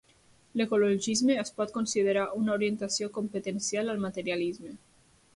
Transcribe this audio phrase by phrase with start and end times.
[0.59, 4.73] L'ecologisme es pot considerar una orientació competencial al materialisme.